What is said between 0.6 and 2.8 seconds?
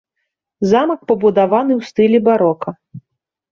Замак пабудаваны ў стылі барока.